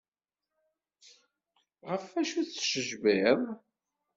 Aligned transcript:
Ɣef 1.89 2.05
acu 2.21 2.41
tessejbiḍ? 2.47 3.39